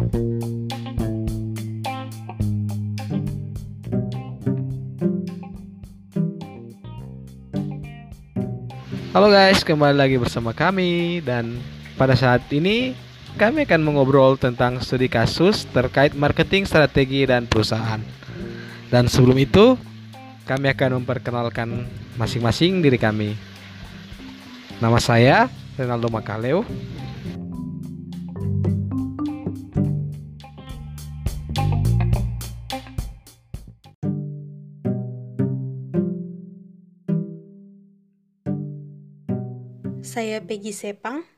[0.00, 0.06] Halo
[9.28, 11.60] guys, kembali lagi bersama kami dan
[12.00, 12.96] pada saat ini
[13.36, 18.00] kami akan mengobrol tentang studi kasus terkait marketing strategi dan perusahaan.
[18.88, 19.76] Dan sebelum itu,
[20.48, 21.84] kami akan memperkenalkan
[22.16, 23.36] masing-masing diri kami.
[24.80, 26.64] Nama saya Renaldo Makaleo.
[40.00, 41.28] Saya Peggy Sepang.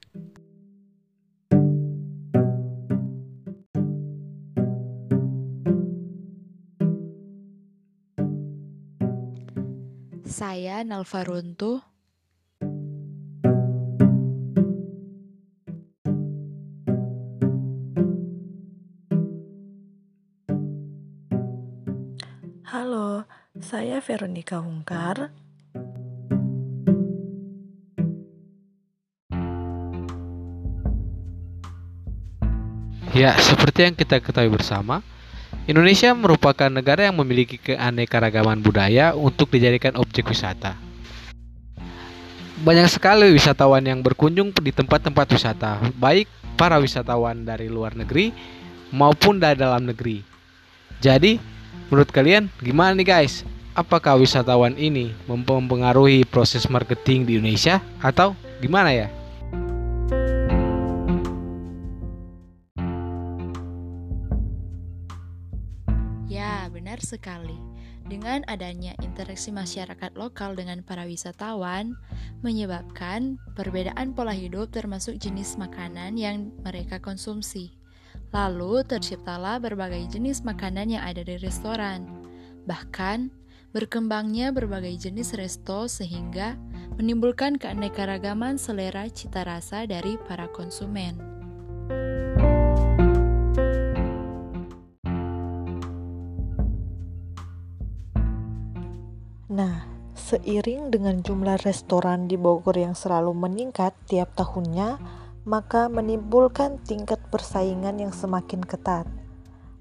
[10.23, 11.83] Saya Nalva Runtuh.
[22.71, 23.27] Halo,
[23.59, 25.35] saya Veronica Hungkar.
[33.13, 35.05] Ya, seperti yang kita ketahui bersama,
[35.69, 40.81] Indonesia merupakan negara yang memiliki keanekaragaman budaya untuk dijadikan objek wisata.
[42.65, 46.25] Banyak sekali wisatawan yang berkunjung di tempat-tempat wisata, baik
[46.57, 48.33] para wisatawan dari luar negeri
[48.89, 50.25] maupun dari dalam negeri.
[51.05, 51.37] Jadi,
[51.93, 53.45] menurut kalian gimana nih guys?
[53.77, 58.33] Apakah wisatawan ini mempengaruhi proses marketing di Indonesia atau
[58.65, 59.13] gimana ya?
[66.43, 67.55] Ya, benar sekali.
[68.03, 71.95] Dengan adanya interaksi masyarakat lokal dengan para wisatawan,
[72.43, 77.79] menyebabkan perbedaan pola hidup termasuk jenis makanan yang mereka konsumsi.
[78.35, 82.11] Lalu terciptalah berbagai jenis makanan yang ada di restoran.
[82.67, 83.31] Bahkan,
[83.71, 86.59] berkembangnya berbagai jenis resto sehingga
[86.99, 91.23] menimbulkan keanekaragaman selera cita rasa dari para konsumen.
[99.53, 99.85] Nah,
[100.17, 104.97] seiring dengan jumlah restoran di Bogor yang selalu meningkat tiap tahunnya,
[105.45, 109.05] maka menimbulkan tingkat persaingan yang semakin ketat.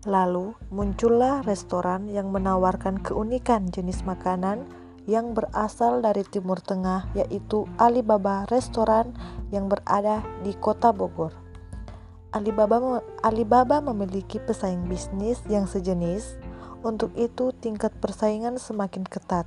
[0.04, 4.68] Lalu muncullah restoran yang menawarkan keunikan jenis makanan
[5.08, 9.16] yang berasal dari Timur Tengah, yaitu Alibaba Restoran
[9.56, 11.32] yang berada di Kota Bogor.
[12.36, 16.51] Alibaba, Alibaba memiliki pesaing bisnis yang sejenis,
[16.82, 19.46] untuk itu tingkat persaingan semakin ketat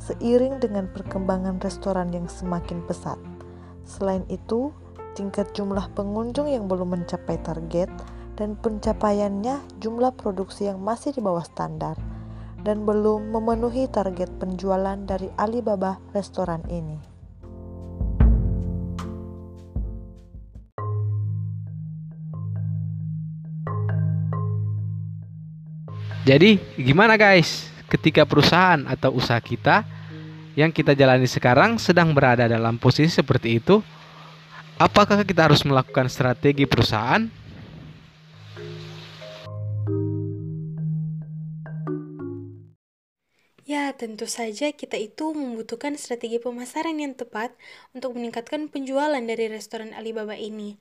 [0.00, 3.20] seiring dengan perkembangan restoran yang semakin pesat.
[3.84, 4.72] Selain itu,
[5.12, 7.92] tingkat jumlah pengunjung yang belum mencapai target
[8.40, 12.00] dan pencapaiannya jumlah produksi yang masih di bawah standar
[12.64, 17.09] dan belum memenuhi target penjualan dari Alibaba restoran ini.
[26.30, 27.66] Jadi, gimana guys?
[27.90, 29.82] Ketika perusahaan atau usaha kita
[30.54, 33.82] yang kita jalani sekarang sedang berada dalam posisi seperti itu,
[34.78, 37.26] apakah kita harus melakukan strategi perusahaan?
[43.66, 47.58] Ya, tentu saja kita itu membutuhkan strategi pemasaran yang tepat
[47.90, 50.78] untuk meningkatkan penjualan dari restoran Alibaba ini.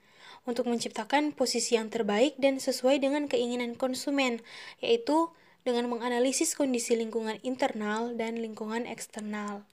[0.47, 4.44] Untuk menciptakan posisi yang terbaik dan sesuai dengan keinginan konsumen,
[4.79, 5.31] yaitu
[5.67, 9.67] dengan menganalisis kondisi lingkungan internal dan lingkungan eksternal.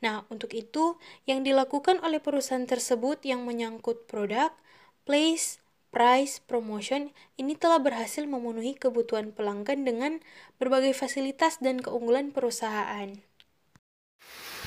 [0.00, 0.96] Nah, untuk itu,
[1.28, 4.52] yang dilakukan oleh perusahaan tersebut yang menyangkut produk,
[5.04, 5.60] place,
[5.90, 10.12] price, promotion ini telah berhasil memenuhi kebutuhan pelanggan dengan
[10.56, 13.18] berbagai fasilitas dan keunggulan perusahaan.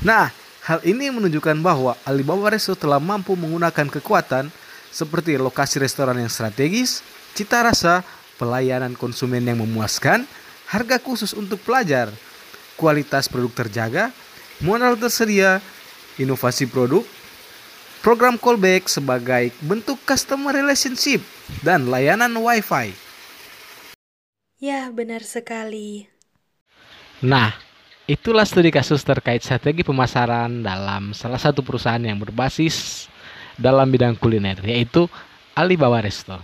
[0.03, 0.35] Nah,
[0.67, 4.51] hal ini menunjukkan bahwa Alibaba Resto telah mampu menggunakan kekuatan
[4.93, 7.01] seperti lokasi restoran yang strategis,
[7.33, 8.05] cita rasa,
[8.37, 10.29] pelayanan konsumen yang memuaskan,
[10.69, 12.13] harga khusus untuk pelajar,
[12.77, 14.13] kualitas produk terjaga,
[14.61, 15.57] modal tersedia,
[16.21, 17.01] inovasi produk,
[18.05, 21.25] program callback sebagai bentuk customer relationship,
[21.65, 22.93] dan layanan WiFi.
[24.61, 26.07] Ya, benar sekali.
[27.19, 27.51] Nah,
[28.05, 33.07] itulah studi kasus terkait strategi pemasaran dalam salah satu perusahaan yang berbasis
[33.57, 35.05] dalam bidang kuliner, yaitu
[35.53, 36.41] Alibaba Resto.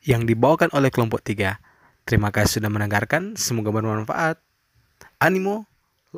[0.00, 1.58] Yang dibawakan oleh kelompok 3.
[2.06, 4.40] Terima kasih sudah mendengarkan, semoga bermanfaat.
[5.20, 5.68] Animo,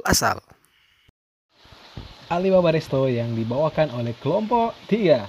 [0.06, 0.40] asal.
[2.32, 5.25] Alibaba Resto yang dibawakan oleh kelompok 3.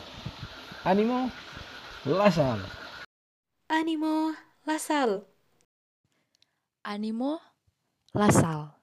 [0.88, 1.32] Animo,
[2.04, 2.60] Lasal.
[3.72, 4.36] Animo
[4.68, 5.24] Lasal.
[6.84, 7.40] Animo
[8.12, 8.83] Lasal.